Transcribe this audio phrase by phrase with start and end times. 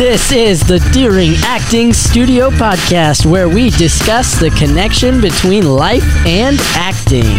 [0.00, 6.58] This is the Deering Acting Studio Podcast, where we discuss the connection between life and
[6.72, 7.36] acting.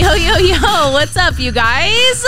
[0.00, 2.24] Yo, yo, yo, what's up, you guys?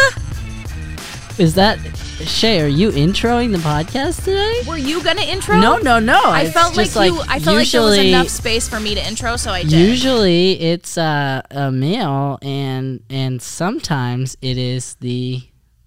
[1.38, 1.78] Is that
[2.24, 2.62] Shay?
[2.62, 4.62] Are you introing the podcast today?
[4.66, 5.56] Were you gonna intro?
[5.60, 6.20] No, no, no.
[6.24, 7.20] I felt like, just you.
[7.28, 9.70] I felt like there was enough space for me to intro, so I did.
[9.70, 15.44] Usually it's uh, a male, and and sometimes it is the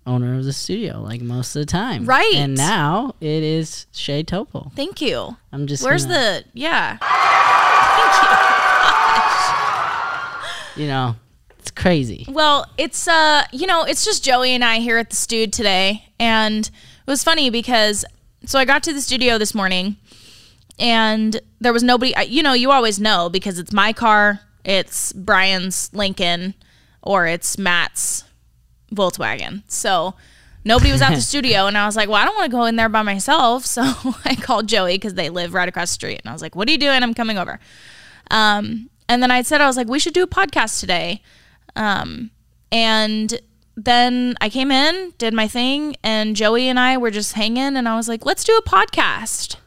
[0.08, 2.06] owner of the studio, like most of the time.
[2.06, 2.34] Right.
[2.36, 4.74] And now it is Shay Topol.
[4.74, 5.38] Thank you.
[5.52, 5.84] I'm just.
[5.84, 6.46] Where's gonna- the?
[6.54, 6.98] Yeah.
[6.98, 8.48] Thank
[10.78, 11.16] You know,
[11.58, 12.26] it's crazy.
[12.30, 16.06] Well, it's uh, you know, it's just Joey and I here at the studio today,
[16.20, 18.06] and it was funny because
[18.46, 19.98] so I got to the studio this morning,
[20.80, 22.14] and there was nobody.
[22.28, 26.54] You know, you always know because it's my car, it's Brian's Lincoln,
[27.02, 28.24] or it's Matt's
[28.94, 29.64] Volkswagen.
[29.68, 30.16] So
[30.64, 32.66] nobody was at the studio, and I was like, well, I don't want to go
[32.66, 33.66] in there by myself.
[33.78, 33.84] So
[34.26, 36.68] I called Joey because they live right across the street, and I was like, what
[36.68, 37.04] are you doing?
[37.04, 37.60] I'm coming over.
[38.32, 41.22] Um, and then I said, I was like, we should do a podcast today.
[41.76, 42.32] Um,
[42.72, 43.40] and
[43.76, 47.88] then I came in, did my thing, and Joey and I were just hanging, and
[47.88, 49.58] I was like, let's do a podcast.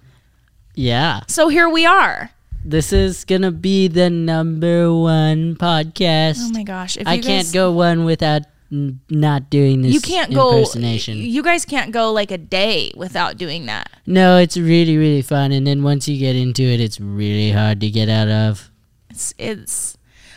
[0.75, 1.21] Yeah.
[1.29, 2.31] So here we are.
[2.65, 6.39] This is gonna be the number one podcast.
[6.41, 6.99] Oh my gosh!
[6.99, 10.53] If I you can't go one without not doing this You can't go.
[10.59, 11.19] impersonation.
[11.19, 13.91] You guys can't go like a day without doing that.
[14.07, 17.81] no, it's really really fun, and then once you get into it, it's really hard
[17.81, 18.71] to get out of.
[19.11, 19.97] It's it's.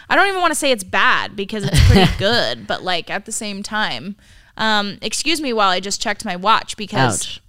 [0.09, 3.25] I don't even want to say it's bad because it's pretty good, but like at
[3.25, 4.15] the same time,
[4.57, 7.41] um, excuse me while I just checked my watch because Ouch.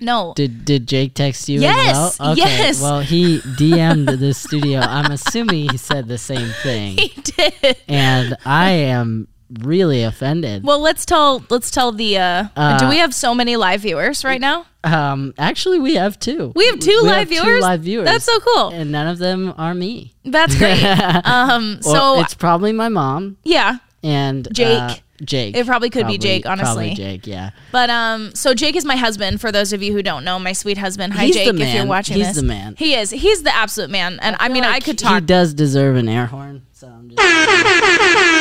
[0.00, 2.32] no, Did did Jake text you Yes, as well?
[2.32, 2.40] Okay.
[2.40, 2.80] yes.
[2.82, 4.80] Well, he DM'd the studio.
[4.80, 7.76] I'm assuming he said the same thing, he did.
[7.88, 9.28] and I am
[9.60, 10.62] really offended.
[10.64, 12.18] Well, let's tell let's tell the.
[12.18, 14.66] Uh, Uh, do we have so many live viewers right now?
[14.84, 16.52] Um, actually, we have two.
[16.56, 17.60] We have two live two viewers.
[17.62, 18.06] live viewers.
[18.06, 18.68] That's so cool.
[18.68, 20.14] and none of them are me.
[20.24, 20.82] That's great.
[20.82, 24.78] um, Or so it's probably my mom yeah, and Jake.
[24.78, 25.54] uh, Jake.
[25.54, 26.64] It probably could be Jake, honestly.
[26.64, 27.26] Probably Jake.
[27.26, 27.50] Yeah.
[27.72, 29.38] but um, so Jake is my husband.
[29.38, 31.12] For those of you who don't know, my sweet husband.
[31.12, 31.54] Hi, He's Jake.
[31.54, 32.74] the If you're watching He's this, the man.
[32.78, 33.10] He is.
[33.10, 34.18] He's the absolute man.
[34.22, 35.12] And I, mean, I could talk.
[35.20, 36.62] He does deserve an air horn.
[36.72, 37.20] So I'm just.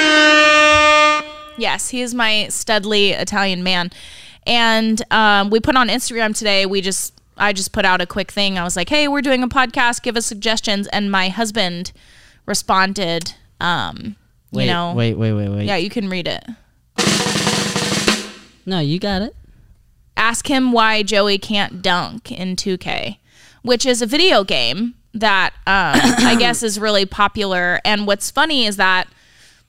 [1.59, 3.91] Yes, he is my studly Italian man.
[4.47, 6.65] And um, we put on Instagram today.
[6.65, 8.57] We just, I just put out a quick thing.
[8.57, 10.01] I was like, "Hey, we're doing a podcast.
[10.01, 11.91] Give us suggestions." And my husband
[12.45, 14.15] responded, um,
[14.51, 15.65] Wait, "You know, wait, wait, wait, wait.
[15.65, 16.43] yeah, you can read it.
[18.65, 19.35] No, you got it.
[20.15, 23.17] Ask him why Joey can't dunk in 2K,
[23.63, 27.79] which is a video game that um, I guess is really popular.
[27.83, 29.07] And what's funny is that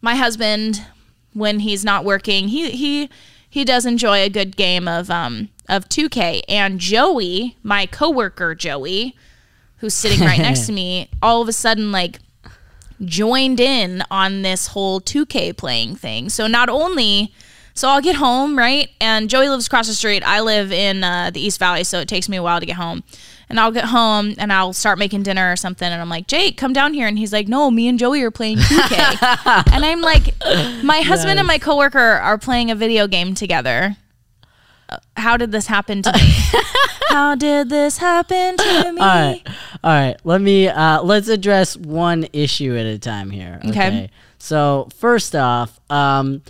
[0.03, 0.85] my husband,
[1.33, 3.11] when he's not working, he he
[3.49, 6.43] he does enjoy a good game of um of 2K.
[6.49, 9.17] And Joey, my coworker Joey,
[9.79, 12.19] who's sitting right next to me, all of a sudden like
[13.05, 16.29] joined in on this whole 2K playing thing.
[16.29, 17.33] So not only
[17.75, 18.91] so I'll get home, right?
[19.01, 20.23] And Joey lives across the street.
[20.27, 22.77] I live in uh, the East Valley, so it takes me a while to get
[22.77, 23.03] home.
[23.51, 25.91] And I'll get home and I'll start making dinner or something.
[25.91, 27.07] And I'm like, Jake, come down here.
[27.09, 29.73] And he's like, No, me and Joey are playing 2K.
[29.75, 30.35] and I'm like,
[30.83, 33.97] My husband and my coworker are playing a video game together.
[34.89, 36.21] Uh, How did this happen to me?
[37.09, 39.01] How did this happen to me?
[39.01, 39.43] All right,
[39.83, 40.17] all right.
[40.23, 43.61] Let me uh, let's address one issue at a time here.
[43.65, 43.71] Okay.
[43.71, 44.11] Okay.
[44.39, 46.43] So first off, um,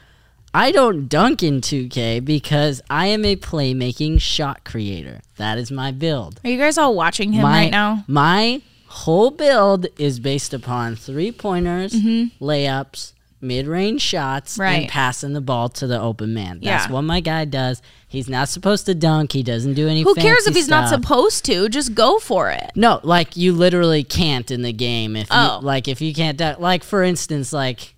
[0.52, 5.20] I don't dunk in 2K because I am a playmaking shot creator.
[5.36, 6.40] That is my build.
[6.44, 8.04] Are you guys all watching him my, right now?
[8.08, 14.90] My whole build is based upon three pointers, layups, mid range shots, and Mm-hmm.
[14.90, 16.58] Passing the ball to the open man.
[16.62, 16.92] That's Yeah.
[16.92, 17.80] what my guy does.
[18.08, 19.30] He's not supposed to dunk.
[19.32, 20.02] He doesn't do any.
[20.02, 21.68] Who cares if he's not supposed to?
[21.68, 22.72] Just go for it.
[22.74, 25.60] No, like you literally can't in the game if Oh.
[25.60, 26.58] you like if you can't dunk.
[26.58, 27.94] Like for instance, like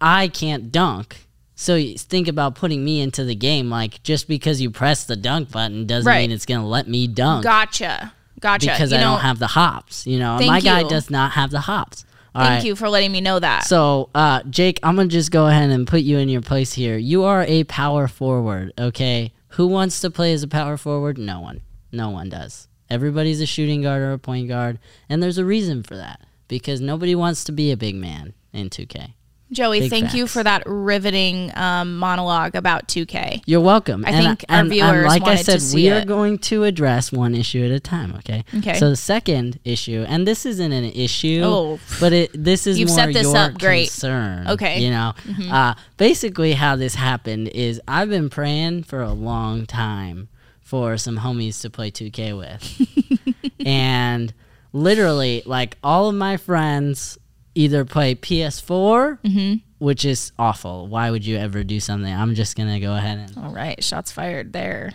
[0.00, 1.25] I can't dunk.
[1.58, 3.70] So you think about putting me into the game.
[3.70, 6.20] Like just because you press the dunk button doesn't Right.
[6.20, 8.12] mean it's gonna let me dunk Gotcha.
[8.40, 8.66] Gotcha.
[8.66, 10.06] because you I know, don't have the hops.
[10.06, 10.88] You know, Thank my guy you.
[10.88, 12.04] does not have the hops.
[12.34, 12.64] All Thank right.
[12.66, 13.64] you for letting me know that.
[13.64, 16.98] So, uh, Jake, I'm gonna just go ahead and put you in your place here.
[16.98, 19.32] You are a power forward, okay?
[19.50, 21.16] Who wants to play as a power forward?
[21.16, 21.62] No one.
[21.90, 22.68] No one does.
[22.90, 26.82] Everybody's a shooting guard or a point guard, and there's a reason for that because
[26.82, 29.14] nobody wants to be a big man in 2K.
[29.52, 33.42] Joey, Big thank you for that riveting um, monologue about 2K.
[33.46, 34.04] You're welcome.
[34.04, 36.08] I And think our and- and viewers like I said, we are it.
[36.08, 38.12] going to address one issue at a time.
[38.16, 38.44] Okay.
[38.56, 38.74] Okay.
[38.74, 41.78] So the second issue, and this isn't an issue, Oh.
[42.00, 43.88] but it this is You've more set this your up great.
[43.88, 44.48] concern.
[44.48, 44.80] Okay.
[44.82, 45.40] Mm-hmm.
[45.40, 50.28] You know, uh, basically how this happened is I've been praying for a long time
[50.60, 53.32] for some homies to play 2K with.
[53.64, 54.34] and
[54.72, 57.16] literally, like all of my friends
[57.56, 60.86] either play PS4, which is awful.
[60.86, 62.12] Why would you ever do something?
[62.12, 63.44] I'm just going to go ahead and.
[63.44, 64.92] All right, shots fired there.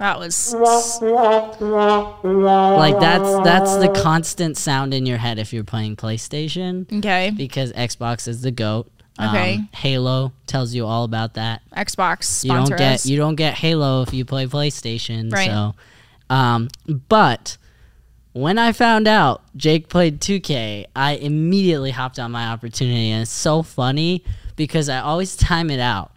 [0.00, 0.52] That was
[2.76, 7.30] Like that's that's the constant sound in your head if you're playing PlayStation okay.
[7.34, 8.90] because Xbox is the goat.
[9.18, 9.60] Um, Okay.
[9.72, 11.62] Halo tells you all about that.
[11.76, 13.06] Xbox you don't get us.
[13.06, 15.32] you don't get Halo if you play PlayStation.
[15.32, 15.48] Right.
[15.48, 15.74] So,
[16.28, 16.68] um,
[17.08, 17.56] but
[18.34, 23.30] when I found out Jake played 2K, I immediately hopped on my opportunity, and it's
[23.30, 24.24] so funny
[24.56, 26.10] because I always time it out.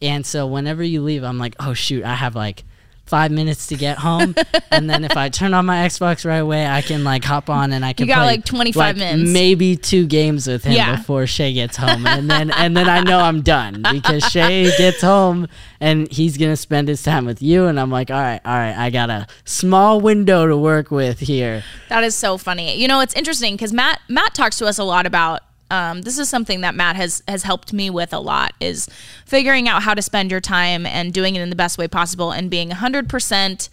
[0.00, 2.64] And so whenever you leave, I'm like, oh shoot, I have like
[3.08, 4.34] five minutes to get home,
[4.70, 7.72] and then if I turn on my Xbox right away, I can like hop on
[7.72, 9.30] and I can You got, play, like, 25 minutes.
[9.30, 10.96] maybe two games with him Yeah.
[10.96, 15.00] before Shay gets home, and then and then I know I'm done because Shay gets
[15.00, 15.48] home
[15.80, 18.76] and he's gonna spend his time with you, and I'm like, all right, all right,
[18.76, 21.62] I got a small window to work with here.
[21.88, 22.78] That is so funny.
[22.80, 25.40] You know, it's interesting because Matt Matt talks to us a lot about.
[25.70, 28.88] Um, this is something that Matt has has helped me with a lot is
[29.26, 32.32] figuring out how to spend your time and doing it in the best way possible
[32.32, 33.68] and being 100%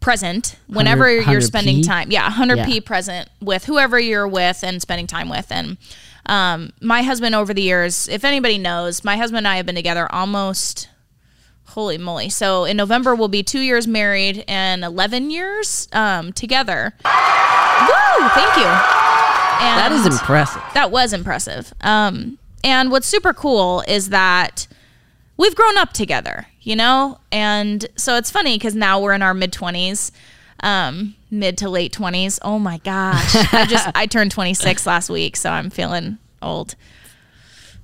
[0.00, 1.86] present whenever 100 you're spending 100p?
[1.86, 2.10] time.
[2.10, 2.80] Yeah, 100p Yeah.
[2.84, 5.50] present with whoever you're with and spending time with.
[5.50, 5.76] And
[6.26, 9.74] um, my husband over the years, if anybody knows, my husband and I have been
[9.74, 10.88] together almost
[11.72, 12.30] Holy moly.
[12.30, 16.94] So in November, we'll be two years married and 11 years um, together.
[17.04, 18.28] Woo!
[18.30, 19.07] Thank you.
[19.60, 20.62] And That is impressive.
[20.74, 21.72] that was impressive.
[21.80, 24.66] Um, and what's super cool is that
[25.36, 27.18] we've grown up together, you know?
[27.32, 30.10] And so it's funny because now we're in our mid 20s,
[30.62, 32.38] um, mid to late 20s.
[32.42, 33.34] Oh my gosh.
[33.52, 36.74] I just, I turned 26 last week, so I'm feeling old.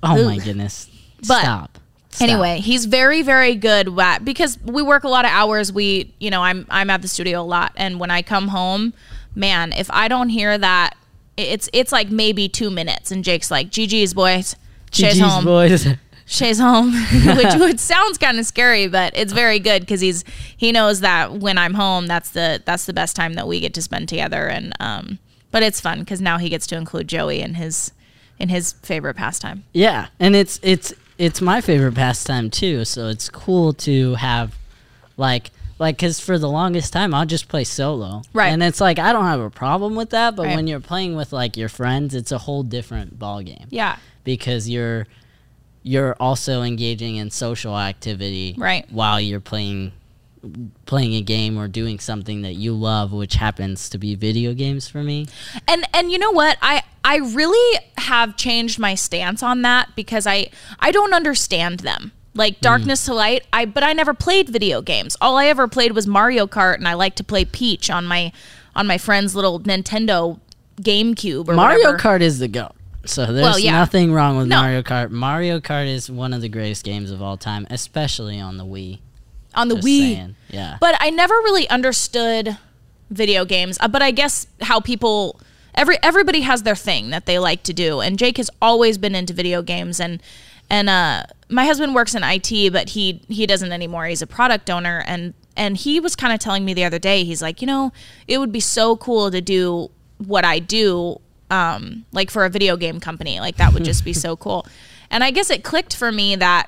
[0.03, 0.25] Oh Ooh.
[0.25, 0.89] my goodness!
[1.27, 1.79] But Stop.
[2.09, 2.21] Stop.
[2.29, 5.71] Anyway, he's very, very good at because we work a lot of hours.
[5.73, 8.93] We, you know, I'm I'm at the studio a lot, and when I come home,
[9.33, 10.95] man, if I don't hear that,
[11.37, 14.55] it's it's like maybe two minutes, and Jake's like, "GG's boys,
[14.91, 15.87] GG's home, boys.
[16.27, 16.93] Shay's home,"
[17.37, 20.23] which which sounds kind of scary, but it's very good because he's
[20.57, 23.73] he knows that when I'm home, that's the that's the best time that we get
[23.75, 25.19] to spend together, and um,
[25.51, 27.91] but it's fun because now he gets to include Joey in his
[28.39, 29.63] in his favorite pastime.
[29.73, 32.85] Yeah, and it's it's it's my favorite pastime too.
[32.85, 34.55] So it's cool to have
[35.17, 38.47] like like because for the longest time I'll just play solo, Right.
[38.49, 40.55] And it's like I don't have a problem with that, but Right.
[40.55, 44.69] when you're playing with like your friends, it's a whole different ball game Yeah, because
[44.69, 45.07] you're
[45.83, 48.85] you're also engaging in social activity Right.
[48.91, 49.91] while you're playing
[50.85, 54.87] playing a game or doing something that you love which happens to be video games
[54.87, 55.25] for me
[55.67, 60.27] and and you know what i i really have changed my stance on that because
[60.27, 60.45] i
[60.79, 65.15] i don't understand them like darkness to light i but i never played video games
[65.21, 68.31] all i ever played was mario kart and i like to play peach on my
[68.75, 70.39] on my friend's little nintendo
[70.81, 71.97] gamecube or Mario whatever.
[71.97, 72.71] Kart is the go
[73.05, 73.71] So there's Well, yeah.
[73.71, 74.57] nothing wrong with No.
[74.61, 75.09] Mario Kart.
[75.09, 78.99] Mario Kart is one of the greatest games of all time, especially on the Wii.
[79.53, 80.35] on the Just wii saying.
[80.49, 80.77] Yeah.
[80.81, 82.57] But I never really understood
[83.09, 83.77] video games.
[83.79, 85.39] Uh, But I guess how people
[85.75, 89.15] every everybody has their thing that they like to do, and Jake has always been
[89.15, 89.99] into video games.
[90.01, 90.21] And
[90.69, 94.05] and uh, my husband works in IT, but he he doesn't anymore.
[94.05, 97.23] He's a product owner, and and he was kind of telling me the other day.
[97.23, 97.91] He's like, you know,
[98.27, 101.19] it would be so cool to do what I do.
[101.51, 104.65] Um, like for a video game company, like that would just be so cool.
[105.11, 106.67] And I guess it clicked for me that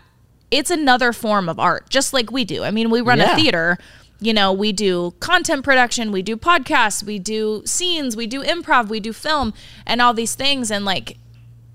[0.52, 2.64] it's another form of art, just like we do.
[2.64, 3.34] I mean, we run Yeah.
[3.34, 3.78] a theater.
[4.20, 8.88] You know, we do content production, we do podcasts, we do scenes, we do improv,
[8.88, 9.54] we do film,
[9.86, 10.72] and all these things.
[10.72, 11.18] And like,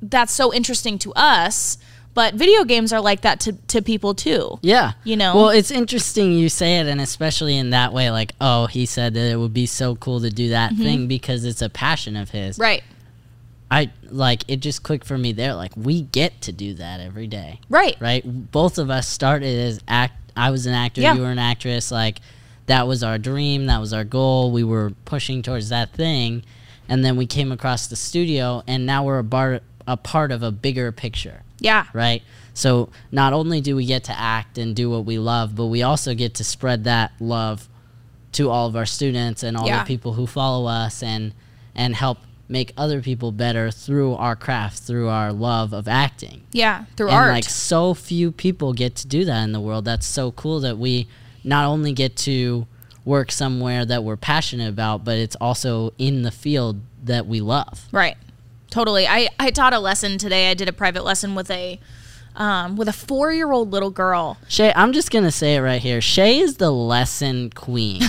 [0.00, 1.78] that's so interesting to us.
[2.14, 4.58] But video games are like that to, to people too.
[4.60, 4.92] yeah.
[5.02, 5.34] You know?
[5.34, 9.14] Well, it's interesting you say it, and especially in that way, like, oh, he said
[9.14, 12.30] that it would be so cool to do that thing because it's a passion of
[12.30, 12.56] his.
[12.56, 12.62] Mm-hmm.
[12.62, 12.82] Right.
[13.70, 15.54] I like it just clicked for me there.
[15.54, 17.60] Like, we get to do that every day.
[17.70, 17.96] Right.
[18.00, 18.22] right?
[18.24, 20.14] Both of us started as act.
[20.36, 21.00] I was an actor.
[21.00, 21.14] Yeah.
[21.14, 21.90] You were an actress.
[21.90, 22.18] Like
[22.66, 23.66] that was our dream.
[23.66, 24.50] That was our goal.
[24.52, 26.42] We were pushing towards that thing,
[26.88, 30.42] and then we came across the studio, and now we're a bar, a part of
[30.42, 31.86] a bigger picture, Yeah.
[31.94, 32.22] right?
[32.54, 35.82] So not only do we get to act and do what we love, but we
[35.82, 37.68] also get to spread that love
[38.32, 39.80] to all of our students and all Yeah.
[39.80, 41.32] the people who follow us, and
[41.74, 46.84] and help make other people better through our craft, through our love of acting Yeah.
[46.96, 47.14] Through art.
[47.14, 47.34] and art.
[47.36, 50.76] like so few people get to do that in the world that's so cool that
[50.76, 51.06] we
[51.44, 52.66] not only get to
[53.06, 57.88] work somewhere that we're passionate about but it's also in the field that we love
[57.90, 58.18] Right.
[58.72, 59.06] Totally.
[59.06, 60.50] I, I taught a lesson today.
[60.50, 61.78] I did a private lesson with a
[62.34, 64.38] um, with a four year old little girl.
[64.48, 66.00] Shay, I'm just gonna say it right here.
[66.00, 68.00] Shay is the lesson queen.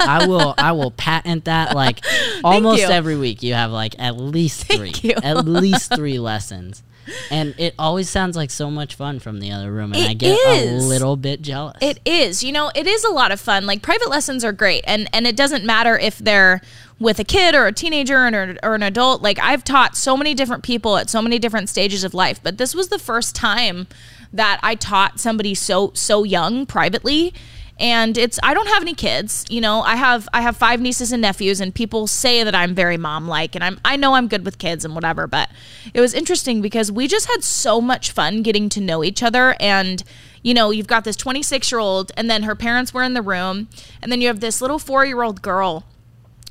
[0.00, 2.04] I will I will patent that like
[2.44, 2.88] almost you.
[2.88, 4.92] every week you have like at least three.
[5.22, 6.82] At least three lessons.
[7.30, 10.14] And it always sounds like so much fun from the other room and It I
[10.14, 10.84] get is.
[10.84, 11.76] a little bit jealous.
[11.80, 13.66] It is, you know, it is a lot of fun.
[13.66, 16.60] Like private lessons are great, and and it doesn't matter if they're
[17.00, 19.22] with a kid or a teenager or, or an adult.
[19.22, 22.58] Like I've taught so many different people at so many different stages of life, but
[22.58, 23.88] this was the first time
[24.32, 27.34] that I taught somebody so so young privately.
[27.78, 29.80] And it's I don't have any kids, you know.
[29.80, 33.26] I have I have five nieces and nephews, and people say that I'm very mom
[33.26, 35.26] like, and I'm I know I'm good with kids and whatever.
[35.26, 35.50] But
[35.94, 39.56] it was interesting because we just had so much fun getting to know each other
[39.58, 40.04] and
[40.42, 43.20] you know, you've got this 26 year old, and then her parents were in the
[43.20, 43.68] room,
[44.00, 45.84] and then you have this little four year old girl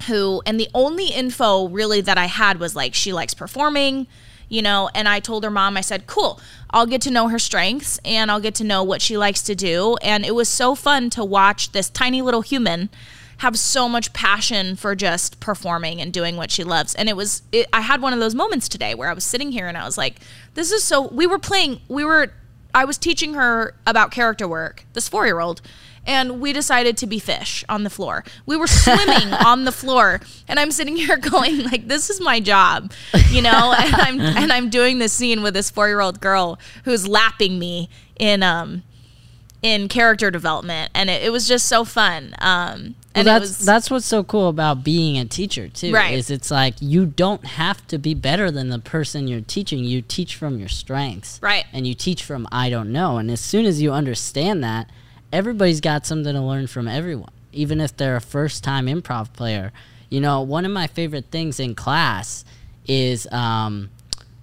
[0.08, 4.08] who, and the only info really that I had was like, she likes performing,
[4.48, 6.40] you know, and I told her mom, I said, cool,
[6.72, 9.56] I'll get to know her strengths and I'll get to know what she likes to
[9.56, 9.98] do.
[10.02, 12.90] And it was so fun to watch this tiny little human
[13.40, 16.94] have so much passion for just performing and doing what she loves.
[16.96, 19.52] And it was, it, I had one of those moments today where I was sitting
[19.52, 20.20] here and I was like,
[20.56, 22.34] this is so, we were playing, we were,
[22.74, 25.62] I was teaching her about character work, this four year old,
[26.10, 28.24] and we decided to be fish on the floor.
[28.48, 32.40] We were swimming on the floor, and I'm sitting here going like, "This is my
[32.40, 32.92] job,"
[33.30, 33.76] you know.
[33.80, 37.60] And I'm and I'm doing this scene with this four year old girl who's lapping
[37.60, 38.84] me in um
[39.62, 42.34] in character development, and it, it was just so fun.
[42.40, 45.94] Um, Well, and that's it was that's what's so cool about being a teacher too.
[45.94, 46.14] Right.
[46.14, 49.84] Is it's like you don't have to be better than the person you're teaching.
[49.84, 51.40] You teach from your strengths.
[51.42, 51.66] Right.
[51.72, 53.18] And you teach from I don't know.
[53.18, 54.90] And as soon as you understand that,
[55.32, 57.32] everybody's got something to learn from everyone.
[57.52, 59.72] Even if they're a first time improv player.
[60.10, 62.46] You know, one of my favorite things in class
[62.88, 63.90] is um,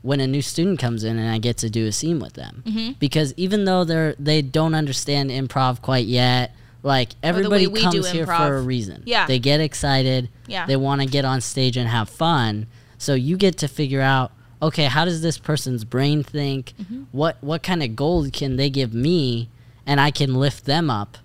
[0.03, 2.63] when a new student comes in and I get to do a scene with them.
[2.67, 2.93] Mm-hmm.
[2.99, 8.47] Because even though they're they don't understand improv quite yet, like everybody comes here improv.
[8.47, 9.03] for a reason.
[9.07, 9.27] Yeah.
[9.27, 10.29] They get excited.
[10.47, 10.67] Yeah.
[10.67, 12.69] They want to get on stage and have fun.
[12.99, 14.31] So you get to figure out,
[14.63, 16.75] okay, how does this person's brain think?
[16.81, 17.03] Mm-hmm.
[17.11, 19.49] What what kind of gold can they give me
[19.87, 21.19] and I can lift them up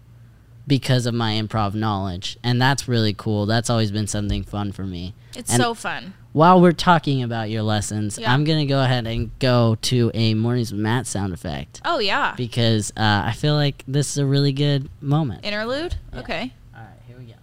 [0.68, 2.38] because of my improv knowledge.
[2.44, 3.46] And that's really cool.
[3.46, 5.14] That's always been something fun for me.
[5.36, 6.14] it's and so fun.
[6.34, 8.32] While we're talking about your lessons, Yeah.
[8.32, 12.00] I'm going to go ahead and go to a Mornings with Matt sound effect Oh
[12.00, 15.44] yeah, because uh, I feel like this is a really good moment.
[15.44, 15.96] interlude.
[16.16, 16.54] Okay.
[16.74, 17.34] All right, here we go.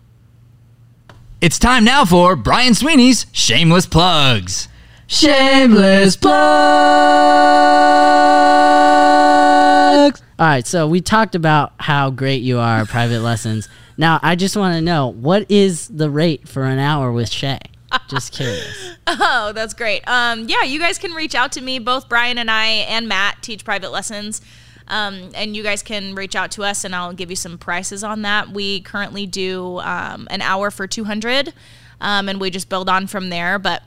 [1.42, 4.68] It's time now for Brian Sweeney's Shameless Plugs.
[5.06, 6.38] Shameless Plugs.
[9.88, 13.68] All right, so we talked about how great you are at private lessons.
[13.97, 17.59] Now, I just want to know what is the rate for an hour with Shay?
[18.09, 18.97] Just curious.
[19.11, 20.07] Oh, that's great.
[20.07, 21.78] Um, yeah, you guys can reach out to me.
[21.78, 24.42] Both Brian and I and Matt teach private lessons.
[24.87, 28.04] Um, and you guys can reach out to us and I'll give you some prices
[28.04, 28.50] on that.
[28.50, 31.54] We currently do um, an hour for 200
[32.02, 33.59] um, and we just build on from there.
[33.59, 33.83] But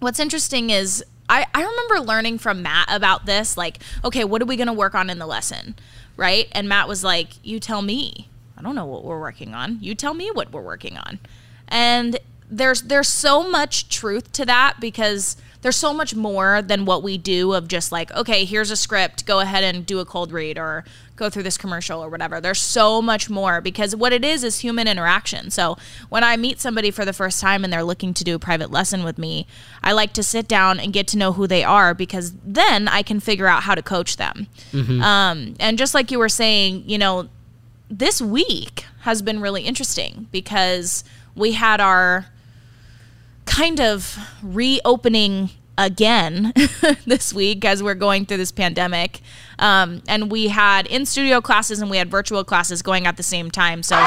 [0.00, 4.46] what's interesting is I, I remember learning from Matt about this like, okay, what are
[4.46, 5.76] we to work on in the lesson?
[6.16, 6.48] Right.
[6.52, 8.28] And Matt was like, you tell me.
[8.56, 9.78] I don't know what we're working on.
[9.80, 11.20] You tell me what we're working on.
[11.68, 12.18] And
[12.50, 17.18] there's there's so much truth to that because there's so much more than what we
[17.18, 20.56] do of just like okay here's a script go ahead and do a cold read
[20.56, 20.84] or
[21.18, 22.40] go through this commercial or whatever.
[22.40, 25.50] There's so much more because what it is is human interaction.
[25.50, 25.76] So
[26.08, 28.70] when i meet somebody for the first time and they're looking to do a private
[28.70, 29.46] lesson with me
[29.82, 33.02] i like to sit down and get to know who they are because then i
[33.02, 34.46] can figure out how to coach them.
[35.02, 37.28] Um, and just like you were saying you know
[37.90, 42.26] this week has been really interesting because we had our
[43.46, 46.52] kind of reopening again
[47.06, 49.20] this week as we're going through this pandemic.
[49.58, 53.22] Um, and we had in studio classes and we had virtual classes going at the
[53.22, 53.82] same time.
[53.82, 54.02] So, woo!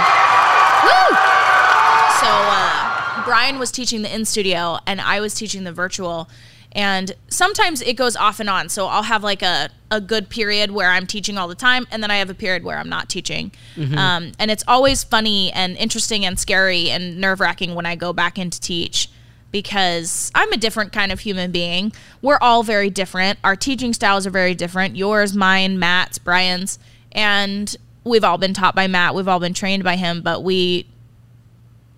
[2.20, 6.29] So, uh, Brian was teaching the in studio and I was teaching the virtual.
[6.74, 8.70] And sometimes it goes off and on.
[8.70, 12.01] So I'll have like a, a good period where I'm teaching all the time, and
[12.01, 13.51] then I have a period where I'm not teaching.
[13.98, 18.13] Um, and it's always funny and interesting and scary and nerve wracking when I go
[18.13, 19.10] back in to teach
[19.51, 21.91] because I'm a different kind of human being.
[22.22, 23.39] We're all very different.
[23.43, 26.79] Our teaching styles are very different yours, mine, Matt's, Brian's.
[27.12, 30.88] And we've all been taught by Matt, we've all been trained by him, but we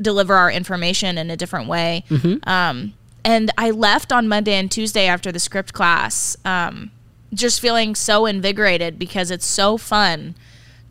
[0.02, 2.04] deliver our information in a different way.
[2.48, 2.94] Um,
[3.24, 6.92] and I left on Monday and Tuesday after the script class, um,
[7.34, 10.36] just feeling so invigorated because it's so fun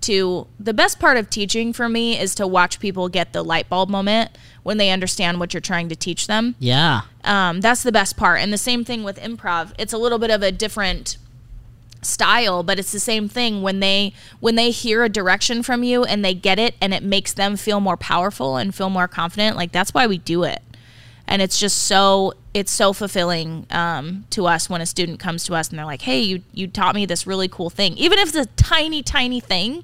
[0.02, 0.46] to.
[0.58, 3.88] The best part of teaching for me is to watch people get the light bulb
[3.88, 6.54] moment when they understand what you're trying to teach them.
[6.58, 7.02] Yeah.
[7.24, 8.40] Um, that's the best part.
[8.40, 9.72] And the same thing with improv.
[9.78, 11.16] It's a little bit of a different
[12.02, 16.04] style but it's the same thing when they when they hear a direction from you
[16.04, 19.56] and they get it and it makes them feel more powerful and feel more confident
[19.56, 20.60] like that's why we do it
[21.32, 25.54] and it's just so it's so fulfilling um, to us when a student comes to
[25.54, 28.28] us and they're like hey you you taught me this really cool thing even if
[28.28, 29.82] it's a tiny tiny thing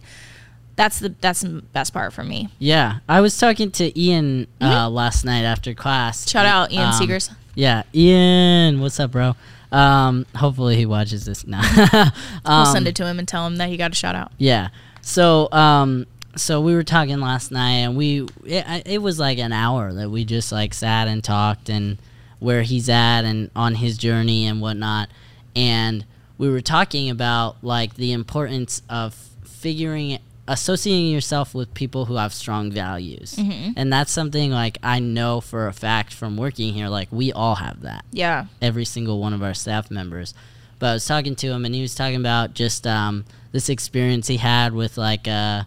[0.77, 4.89] that's the that's the best part for me Yeah, I was talking to Ian uh,
[4.91, 6.21] last night after class.
[6.21, 6.29] Mm-hmm.
[6.31, 9.35] shout out ian Um, seegers Yeah, Ian, what's up, bro?
[9.73, 11.63] Um, hopefully he watches this now.
[12.45, 14.33] we'll um, send it to him and tell him that he got a shout out
[14.39, 14.69] Yeah.
[15.01, 16.07] So, um,
[16.41, 20.11] so we were talking last night, and we it, it was like an hour that
[20.11, 21.99] we just like sat and talked, and
[22.39, 25.09] where he's at, and on his journey and whatnot,
[25.55, 26.05] and
[26.39, 29.15] we were talking about like the importance of
[29.45, 33.37] figuring associating yourself with people who have strong values.
[33.77, 37.57] And that's something like i know for a fact from working here like we all
[37.57, 38.05] have that.
[38.13, 38.47] Yeah.
[38.63, 40.33] Every single one of our staff members.
[40.79, 44.29] But I was talking to him, and he was talking about just um, this experience
[44.29, 45.67] he had with like a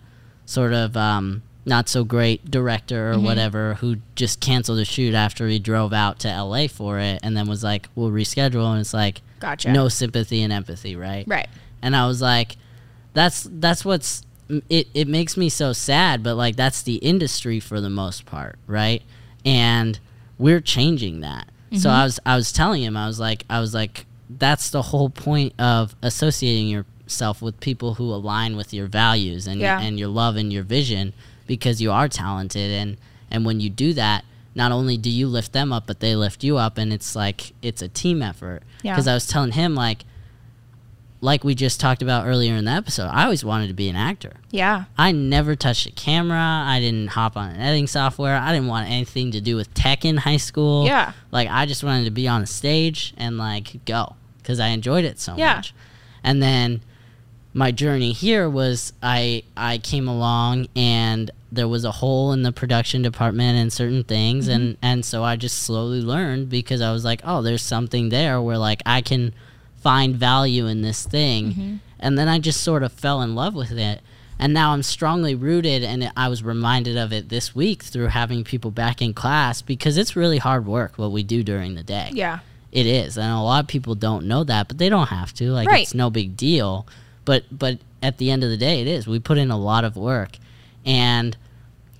[0.51, 5.48] sort of um, not so great director or whatever who just canceled a shoot after
[5.48, 8.93] he drove out to LA for it, and then was like, "We'll reschedule," and it's
[8.93, 9.72] like, Gotcha.
[9.72, 11.25] no sympathy and empathy, right?
[11.27, 11.48] right
[11.81, 12.58] and I was like,
[13.13, 14.24] that's that's what's
[14.70, 14.88] it.
[14.93, 19.01] It makes me so sad, but like that's the industry for the most part, right?
[19.43, 20.00] And
[20.38, 21.48] we're changing that.
[21.74, 24.81] So I was I was telling him I was like I was like that's the
[24.81, 29.81] whole point of associating yourself with people who align with your values and Yeah.
[29.81, 31.13] and your love and your vision
[31.45, 32.97] because you are talented and
[33.29, 34.23] and when you do that
[34.55, 37.51] not only do you lift them up but they lift you up and it's like
[37.61, 38.93] it's a team effort Yeah.
[38.93, 40.05] because I was telling him like
[41.23, 43.95] like we just talked about earlier in the episode, I always wanted to be an
[43.95, 44.33] actor.
[44.49, 46.63] yeah I never touched a camera.
[46.65, 48.37] I didn't hop on an editing software.
[48.37, 50.85] I didn't want anything to do with tech in high school.
[50.85, 51.11] Yeah.
[51.29, 55.05] Like I just wanted to be on a stage and like go because I enjoyed
[55.05, 55.55] it so Yeah.
[55.57, 55.73] much.
[56.24, 56.81] And then
[57.53, 62.51] my journey here was I I came along and there was a hole in the
[62.53, 64.53] production department and certain things Mm-hmm.
[64.55, 68.42] and and so I just slowly learned because I was like, oh, there's something there
[68.42, 69.33] where like I can
[69.77, 71.46] find value in this thing.
[71.51, 71.75] Mm-hmm.
[72.00, 74.01] And then I just sort of fell in love with it.
[74.40, 78.44] And now I'm strongly rooted and I was reminded of it this week through having
[78.44, 82.09] people back in class because it's really hard work what we do during the day.
[82.14, 82.40] yeah
[82.72, 85.51] It is, and a lot of people don't know that, but they don't have to.
[85.51, 85.81] Like Right.
[85.83, 86.87] it's no big deal.
[87.25, 89.07] But but at the end of the day, it is.
[89.07, 90.38] We put in a lot of work,
[90.86, 91.38] and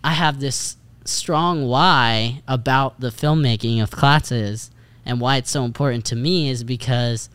[0.04, 4.70] I have this strong why about the filmmaking of classes
[5.06, 7.28] and why it's so important to me is because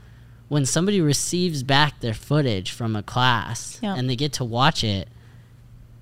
[0.48, 3.96] when somebody receives back their footage from a class Yeah.
[3.96, 5.08] and they get to watch it,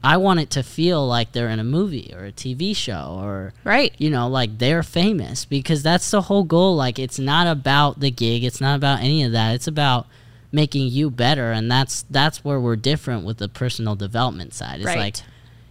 [0.03, 3.55] I want it to feel like they're in a movie or a TV show or
[3.65, 6.77] right you know, like they're famous because that's the whole goal.
[6.77, 9.55] Like it's not about the gig, it's not about any of that.
[9.55, 10.07] It's about
[10.55, 14.77] making you better and that's that's where we're different with the personal development side.
[14.77, 14.99] It's Right.
[14.99, 15.17] like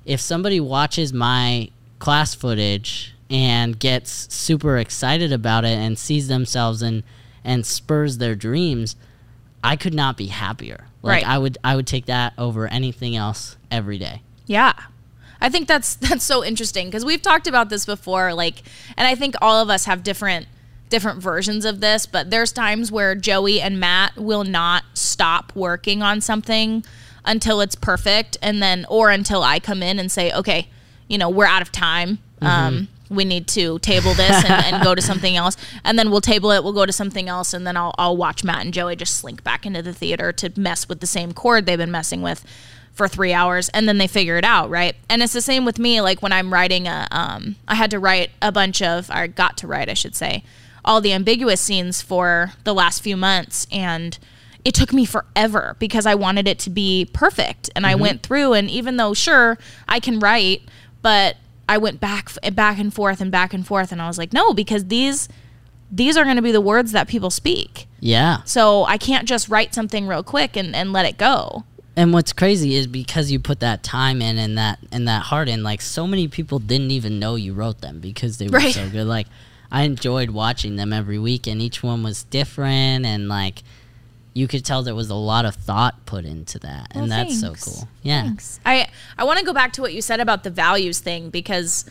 [0.06, 1.70] if somebody watches my
[2.00, 7.04] class footage and gets super excited about it and sees themselves and
[7.46, 8.98] and spurs their dreams,
[9.64, 10.88] I could not be happier.
[11.02, 11.28] Like Right.
[11.34, 14.22] I would I would take that over anything else every day.
[14.48, 14.74] Yeah.
[15.40, 18.64] I think that's that's so interesting because we've talked about this before like
[18.98, 20.48] and I think all of us have different
[20.90, 26.04] different versions of this, but there's times where Joey and Matt will not stop working
[26.04, 26.84] on something
[27.26, 30.68] until it's perfect and then or until I come in and say, "Okay,
[31.08, 32.20] you know, we're out of time.
[32.42, 35.56] Um we need to table this and, and go to something else.
[35.84, 38.44] And then we'll table it, we'll go to something else, and then I'll, I'll watch
[38.44, 41.66] Matt and Joey just slink back into the theater to mess with the same chord
[41.66, 42.46] they've been messing with
[42.94, 45.80] for three hours and then they figure it out right and it's the same with
[45.80, 49.26] me like when i'm writing a um i had to write a bunch of i
[49.26, 50.44] got to write i should say
[50.86, 54.18] all the ambiguous scenes for the last few months and
[54.66, 58.02] it took me forever because i wanted it to be perfect and i mm-hmm.
[58.02, 60.62] went through and even though sure i can write
[61.02, 61.38] but
[61.70, 64.54] i went back back and forth and back and forth and i was like no
[64.54, 65.28] because these
[65.92, 68.42] these are going to be the words that people speak Yeah.
[68.46, 71.66] so i can't just write something real quick and, and let it go
[71.96, 75.48] And what's crazy is because you put that time in and that and that heart
[75.48, 78.74] in, like so many people didn't even know you wrote them because they were Right.
[78.74, 79.06] so good.
[79.06, 79.28] Like
[79.74, 83.64] I enjoyed watching them every week, and each one was different, and like
[84.34, 87.64] you could tell there was a lot of thought put into that, and that's thanks.
[87.64, 87.88] so cool.
[88.04, 88.60] Yeah, Thanks.
[88.66, 91.86] I I want to go back to what you said about the values thing because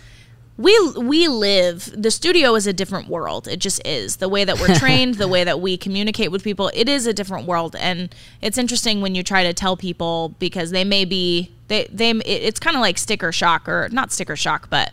[0.57, 3.49] we we live the studio is a different world.
[3.49, 4.17] It just is.
[4.17, 7.13] The way that we're trained, the way that we communicate with people, it is a
[7.13, 11.51] different world and it's interesting when you try to tell people because they may be
[11.67, 14.93] they they it's kind of like sticker shock or not sticker shock, but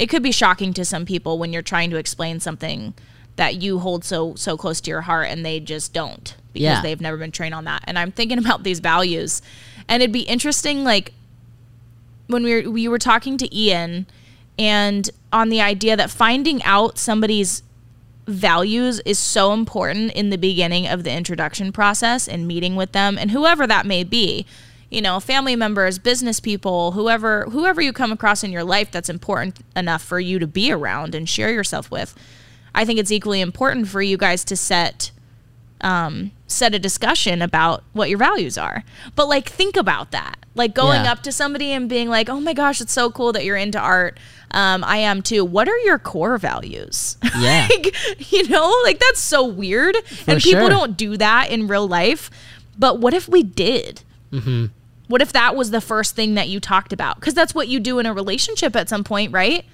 [0.00, 2.94] it could be shocking to some people when you're trying to explain something
[3.36, 6.82] that you hold so so close to your heart and they just don't because Yeah.
[6.82, 7.84] they've never been trained on that.
[7.86, 9.40] And I'm thinking about these values,
[9.88, 11.12] and it'd be interesting, like
[12.26, 14.06] when we were we were talking to Ian,
[14.58, 17.62] and on the idea that finding out somebody's
[18.26, 23.18] values is so important in the beginning of the introduction process and meeting with them
[23.18, 24.46] and whoever that may be
[24.90, 29.08] you know family members business people whoever whoever you come across in your life that's
[29.08, 32.14] important enough for you to be around and share yourself with
[32.74, 35.10] i think it's equally important for you guys to set
[35.82, 38.84] um, set a discussion about what your values are
[39.16, 41.12] but like think about that like going Yeah.
[41.12, 43.78] up to somebody and being like oh my gosh it's so cool that you're into
[43.78, 44.18] art
[44.50, 47.66] um, i am too what are your core values Yeah.
[47.70, 49.96] like, you know, like that's so weird.
[50.26, 50.68] and people sure.
[50.68, 52.30] don't do that in real life.
[52.78, 54.02] But what if we did?
[54.30, 54.66] Mm-hmm.
[55.10, 57.16] What if that was the first thing that you talked about?
[57.16, 59.64] Because that's what you do in a relationship at some point, right?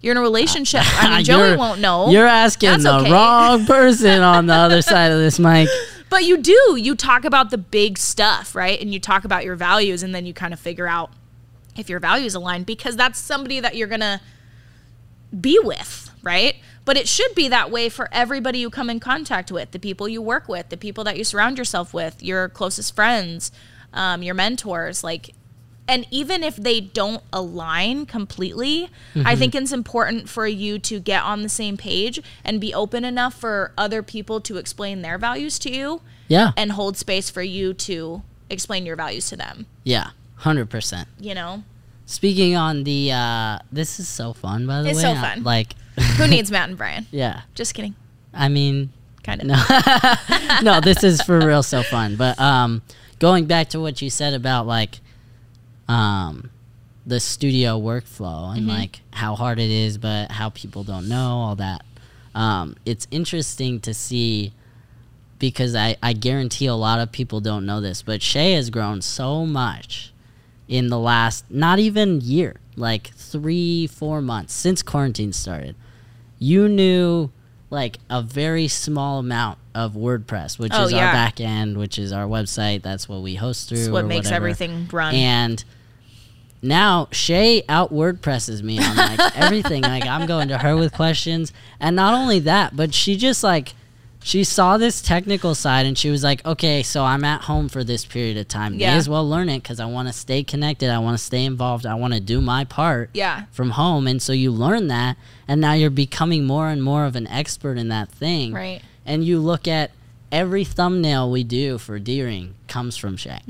[0.00, 0.82] You're in a relationship.
[0.84, 2.10] I mean, Joey won't know.
[2.10, 3.12] You're asking That's the okay.
[3.12, 5.68] wrong person on the other side of this mic.
[6.08, 6.76] But you do.
[6.76, 8.80] You talk about the big stuff, right?
[8.80, 11.12] And you talk about your values, and then you kind of figure out
[11.76, 14.20] if your values align because that's somebody that you're going to
[15.40, 16.56] be with, right?
[16.84, 20.08] But it should be that way for everybody you come in contact with the people
[20.08, 23.52] you work with, the people that you surround yourself with, your closest friends,
[23.92, 25.02] um, your mentors.
[25.04, 25.34] Like,
[25.88, 31.22] and even if they don't align completely, I think it's important for you to get
[31.24, 35.58] on the same page and be open enough for other people to explain their values
[35.60, 36.52] to you Yeah.
[36.56, 40.10] and hold space for you to explain your values to them, Yeah.
[40.42, 41.06] 100%.
[41.18, 41.64] you know?
[42.06, 45.02] Speaking on the, uh, this is so fun, by the It's way.
[45.02, 45.42] so I- fun.
[45.42, 45.74] Like,
[46.18, 47.06] Who needs Matt and Brian?
[47.10, 47.42] yeah.
[47.54, 47.94] Just kidding.
[48.32, 48.90] I mean,
[49.24, 49.48] Kind of.
[49.48, 49.62] No.
[50.62, 52.16] no, this is for real so fun.
[52.16, 52.80] But um,
[53.20, 54.98] going back to what you said about like
[55.86, 56.50] um,
[57.06, 61.56] the studio workflow and like how hard it is, but how people don't know all
[61.56, 61.84] that.
[62.34, 64.52] Um, it's interesting to see
[65.38, 69.00] because I, I guarantee a lot of people don't know this, but Shay has grown
[69.00, 70.12] so much
[70.68, 75.74] in the last not even year, like three, four months since quarantine started.
[76.38, 77.30] You knew
[77.70, 81.06] like a very small amount of WordPress, which Oh, is yeah.
[81.06, 82.82] our back end, which is our website.
[82.82, 83.78] That's what we host through.
[83.78, 84.46] It's what makes whatever.
[84.46, 85.14] everything run.
[85.14, 85.64] And
[86.62, 89.82] now Shay out WordPresses me on like everything.
[89.82, 93.74] Like I'm going to her with questions, and not only that, but she just like
[94.22, 97.82] she saw this technical side, and she was like, "Okay, so I'm at home for
[97.82, 98.72] this period of time.
[98.76, 98.94] May Yeah.
[98.96, 100.90] as well learn it because I want to stay connected.
[100.90, 101.86] I want to stay involved.
[101.86, 103.44] I want to do my part." Yeah.
[103.52, 105.16] From home, and so you learn that,
[105.48, 108.52] and now you're becoming more and more of an expert in that thing.
[108.52, 108.82] Right.
[109.10, 109.90] And you look at
[110.30, 113.40] every thumbnail we do for Deering comes from Shay.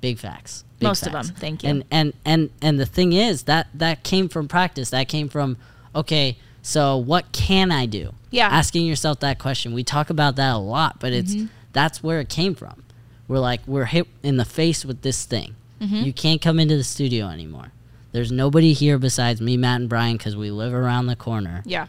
[0.00, 0.62] Big facts.
[0.78, 0.90] Big Mm.
[0.90, 1.70] Most of them, thank you.
[1.70, 4.90] And and and and the thing is that that came from practice.
[4.90, 5.56] That came from
[5.94, 6.36] okay.
[6.62, 8.12] So what can I do?
[8.30, 8.48] Yeah.
[8.48, 9.72] Asking yourself that question.
[9.72, 11.46] We talk about that a lot, but it's Mm-hmm.
[11.72, 12.82] that's where it came from.
[13.28, 15.56] We're like we're hit in the face with this thing.
[15.80, 16.02] Mm-hmm.
[16.04, 17.72] You can't come into the studio anymore.
[18.12, 21.86] There's nobody here besides me, Matt, and Brian because we live around the corner Yeah.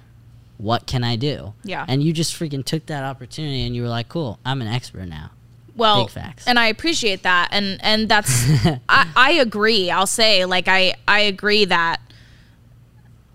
[0.58, 1.54] What can I do?
[1.64, 1.86] Yeah.
[1.88, 5.08] And you just freaking took that opportunity and you were like, cool, I'm an expert
[5.08, 5.32] now.
[5.76, 6.48] Well, Big facts.
[6.48, 8.34] and I appreciate that, and and that's
[8.90, 9.92] I, I agree.
[9.92, 12.02] I'll say like I I agree that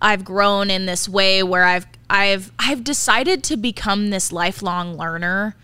[0.01, 5.55] I've grown in this way where I've I've I've decided to become this lifelong learner.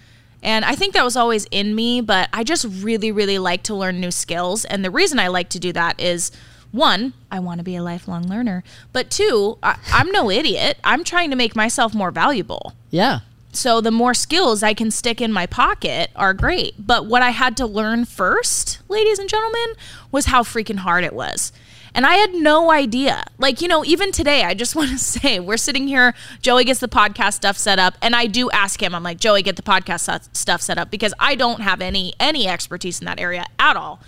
[0.41, 3.75] And I think that was always in me, but I just really, really like to
[3.75, 4.65] learn new skills.
[4.65, 6.31] And the reason I like to do that is
[6.71, 8.63] one, I want to be a lifelong learner.
[8.93, 10.79] But two, I, I'm no idiot.
[10.85, 12.75] I'm trying to make myself more valuable.
[12.91, 13.21] Yeah.
[13.53, 16.75] So the more skills I can stick in my pocket are great.
[16.79, 19.75] But what I had to learn first, ladies and gentlemen,
[20.13, 21.53] was how freaking hard it was.
[21.95, 23.25] And I had no idea.
[23.39, 26.81] Like, you know, even today, I just want to say we're sitting here, Joey gets
[26.81, 29.63] the podcast stuff set up, and I do ask him, I'm like, Joey, get the
[29.63, 33.77] podcast stuff set up because I don't have any any expertise in that area at
[33.77, 34.01] all.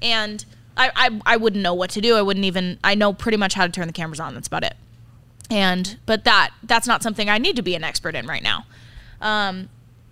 [0.00, 0.44] And
[0.76, 2.16] I, I I wouldn't know what to do.
[2.16, 4.34] I wouldn't even I know pretty much how to turn the cameras on.
[4.34, 4.74] That's about it.
[5.50, 8.64] And but that that's not something I need to be an expert in right now.
[9.20, 9.68] Um,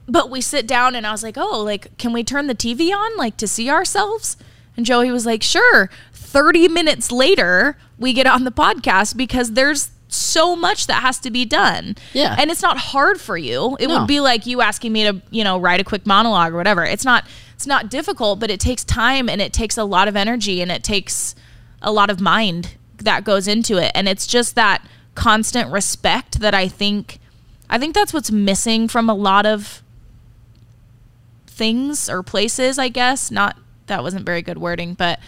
[0.07, 2.93] but we sit down and I was like, oh, like, can we turn the TV
[2.93, 4.37] on, like, to see ourselves?
[4.77, 5.89] And Joey was like, sure.
[6.13, 11.31] 30 minutes later, we get on the podcast because there's so much that has to
[11.31, 11.97] be done.
[12.13, 12.35] Yeah.
[12.39, 13.77] And it's not hard for you.
[13.79, 14.01] It No.
[14.01, 16.85] would be like you asking me to, you know, write a quick monologue or whatever.
[16.85, 17.25] It's not
[17.61, 20.73] it's not difficult, but it takes time and it takes a lot of energy and
[20.73, 21.35] it takes
[21.83, 23.93] a lot of mind that goes into it.
[23.95, 24.83] And it's just that
[25.15, 27.19] constant respect that I think
[27.69, 29.83] I think that's what's missing from a lot of
[31.47, 33.31] things or places, I guess.
[33.31, 35.21] Not that wasn't very good wording, but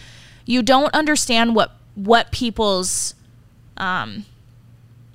[0.47, 3.13] you don't understand what what people's
[3.77, 4.25] um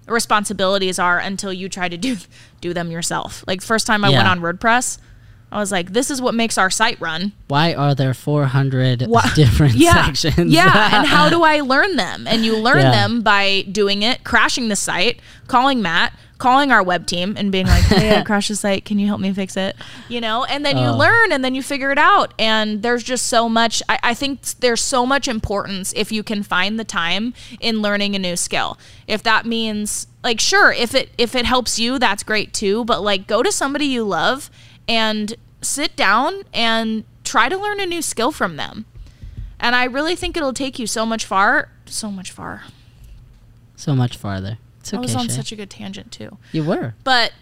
[0.06, 2.16] responsibilities are until you try to do
[2.60, 3.42] do them yourself.
[3.48, 4.98] Like first time I went on WordPress,
[5.50, 7.32] I was like, this is what makes our site run.
[7.48, 10.04] Why are there 400 Wha- different yeah.
[10.06, 10.52] sections?
[10.52, 12.26] Yeah, and how do I learn them?
[12.26, 12.90] And you learn Yeah.
[12.90, 17.66] them by doing it, crashing the site, calling Matt, calling our web team, and being
[17.66, 18.84] like, "Hey, I crashed the site.
[18.84, 19.74] Can you help me fix it?"
[20.08, 20.96] You know, and then you Oh.
[20.96, 22.32] learn, and then you figure it out.
[22.38, 23.82] And there's just so much.
[23.88, 28.14] I, I think there's so much importance if you can find the time in learning
[28.14, 28.78] a new skill.
[29.06, 32.84] If that means like, sure, if it if it helps you, that's great too.
[32.84, 34.50] But like, go to somebody you love
[34.88, 38.86] and sit down and try to learn a new skill from them.
[39.60, 42.62] And I really think it'll take you so much far, so much far.
[43.76, 44.58] so much farther.
[44.80, 45.34] It's I was on Shay.
[45.34, 46.38] such a good tangent too.
[46.52, 46.94] you were.
[47.04, 47.32] But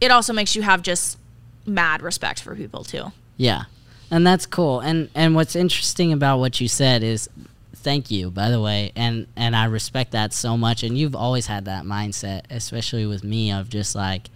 [0.00, 1.18] it also makes you have just
[1.64, 3.12] mad respect for people too.
[3.36, 3.64] Yeah.
[4.10, 4.80] And that's cool.
[4.80, 7.28] And and what's interesting about what you said is
[7.74, 8.92] thank you, by the way.
[8.96, 13.22] And and I respect that so much and you've always had that mindset, especially with
[13.24, 14.30] me of just like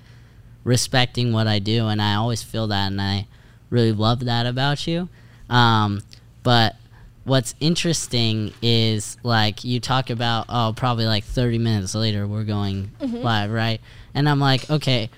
[0.64, 3.27] respecting what I do and I always feel that and I
[3.70, 5.09] really love that about you.
[5.49, 6.03] Um
[6.42, 6.77] but
[7.25, 12.90] what's interesting is like you talk about oh probably like 30 minutes later we're going
[13.01, 13.81] live, right?
[14.14, 15.11] And I'm like, okay,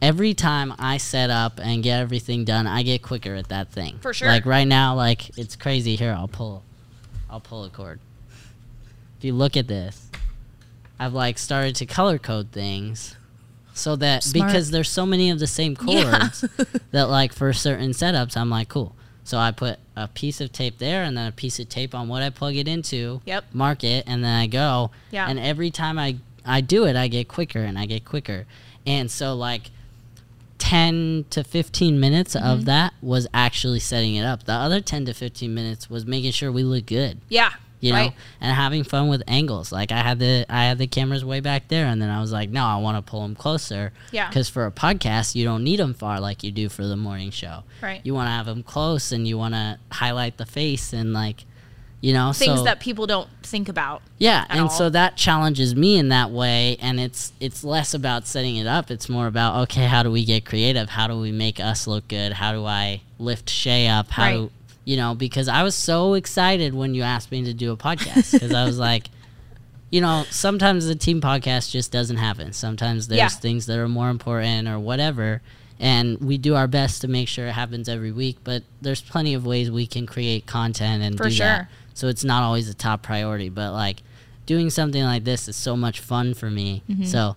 [0.00, 3.98] every time I set up and get everything done, I get quicker at that thing.
[4.00, 4.28] For sure.
[4.28, 5.96] Like right now, like it's crazy.
[5.96, 6.62] Here, I'll pull,
[7.28, 8.00] I'll pull a cord.
[9.18, 10.10] If you look at this,
[10.98, 13.16] I've like started to color code things,
[13.74, 14.48] so that Smart.
[14.48, 16.18] because there's so many of the same Yeah.
[16.20, 16.44] cords
[16.90, 18.94] that like for certain setups, I'm like cool.
[19.24, 22.08] So I put a piece of tape there and then a piece of tape on
[22.08, 23.20] what I plug it into.
[23.26, 23.44] Yep.
[23.52, 24.90] Mark it and then I go.
[25.10, 25.28] Yeah.
[25.28, 28.46] And every time I I do it, I get quicker and I get quicker.
[28.86, 29.70] And so like
[30.58, 32.46] 10 to 15 minutes Mm-hmm.
[32.46, 34.44] of that was actually setting it up.
[34.44, 37.52] The other 10 to 15 minutes was making sure we look good, Yeah.
[37.80, 38.10] You right.
[38.10, 39.72] know, and having fun with angles.
[39.72, 42.30] Like I had the I had the cameras way back there and then I was
[42.32, 44.30] like, "No, I want to pull them closer." Yeah.
[44.30, 47.30] Cuz for a podcast, you don't need them far like you do for the morning
[47.30, 47.64] show.
[47.82, 48.00] Right.
[48.04, 51.44] You want to have them close and you want to highlight the face and like
[52.02, 54.00] you know, Things so that people don't think about.
[54.16, 54.68] yeah, and all.
[54.70, 58.90] so that challenges me in that way, and it's it's less about setting it up.
[58.90, 60.88] It's more about okay, how do we get creative?
[60.88, 62.32] How do we make us look good?
[62.32, 64.08] How do I lift Shay up?
[64.12, 64.32] How Right.
[64.36, 64.50] do
[64.84, 65.14] you know?
[65.14, 68.64] Because I was so excited when you asked me to do a podcast because I
[68.64, 69.06] was like,
[69.90, 72.52] you know, sometimes the team podcast just doesn't happen.
[72.52, 73.28] Sometimes there's Yeah.
[73.28, 75.42] things that are more important or whatever.
[75.78, 79.32] And we do our best to make sure it happens every week, but there's plenty
[79.34, 81.46] of ways we can create content and For do sure.
[81.46, 81.70] that.
[81.94, 84.02] So it's not always a top priority, but like
[84.46, 86.82] doing something like this is so much fun for me.
[87.04, 87.34] So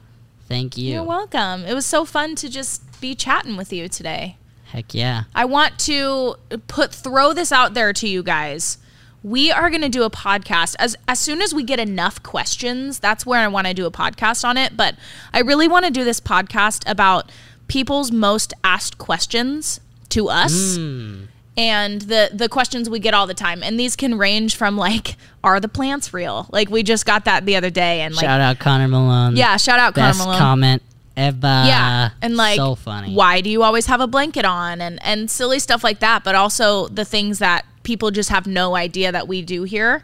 [0.50, 0.88] thank you.
[0.90, 0.94] Mm-hmm.
[0.96, 1.64] You're welcome.
[1.66, 4.38] It was so fun to just be chatting with you today.
[4.74, 5.26] Heck yeah.
[5.36, 6.34] I want to
[6.68, 8.80] put throw this out there to you guys.
[9.22, 12.98] We are going to do a podcast as as soon as we get enough questions.
[12.98, 14.96] That's where I want to do a podcast on it, but
[15.32, 17.32] I really want to do this podcast about
[17.68, 20.76] people's most asked questions to us.
[20.76, 21.26] Hmm.
[21.56, 23.62] And the the questions we get all the time.
[23.62, 26.48] And these can range from like are the plants real?
[26.52, 29.36] Like we just got that the other day and like Shout out Connor Malone.
[29.36, 30.40] yeah, shout out Best Connor Malone.
[30.40, 30.84] comment
[31.16, 31.64] ever.
[31.66, 33.14] Yeah, and like, so funny.
[33.14, 36.24] why do you always have a blanket on, and and silly stuff like that.
[36.24, 40.04] But also the things that people just have no idea that we do here.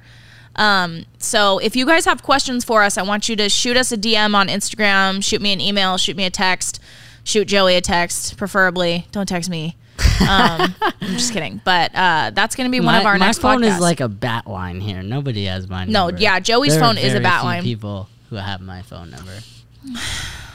[0.56, 3.92] Um, so if you guys have questions for us, I want you to shoot us
[3.92, 6.82] a DM on Instagram, shoot me an email, shoot me a text,
[7.24, 9.08] shoot Joey a text, preferably.
[9.12, 9.78] Don't text me.
[10.22, 13.28] Um, I'm just kidding, but uh, that's going to be one my, of our my
[13.28, 13.76] next My phone podcasts.
[13.76, 15.02] is like a bat line here.
[15.02, 17.64] Nobody has my No, yeah, Joey's There phone is a bat few line.
[17.64, 19.40] People who have my phone number.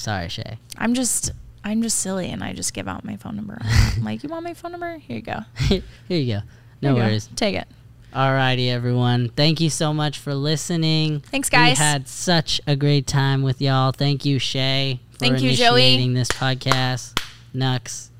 [0.00, 0.58] Sorry, Shay.
[0.78, 1.32] I'm just.
[1.62, 3.58] I'm just silly and I just give out my phone number.
[3.60, 4.96] I'm like, you want my phone number?
[4.96, 5.40] Here you go.
[5.58, 6.40] Here you go.
[6.80, 7.02] No you go.
[7.02, 7.28] worries.
[7.36, 7.68] Take it.
[8.14, 9.28] Alrighty, everyone.
[9.28, 11.20] Thank you so much for listening.
[11.20, 11.78] Thanks, guys.
[11.78, 13.92] We had such a great time with y'all.
[13.92, 15.82] Thank you, Shay, for Thank you, Joey.
[15.82, 17.20] initiating this podcast.
[17.52, 18.10] Nux.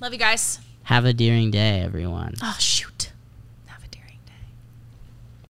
[0.00, 0.60] Love you guys.
[0.84, 2.34] Have a deering day, everyone.
[2.40, 2.99] Oh, shoot.